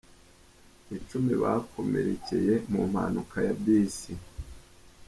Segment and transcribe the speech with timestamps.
[0.97, 4.11] Icumi bakomerekeye mu mpanuka ya bisi